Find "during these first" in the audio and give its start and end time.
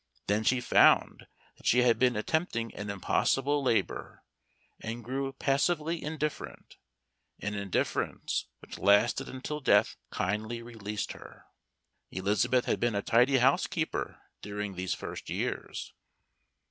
14.41-15.29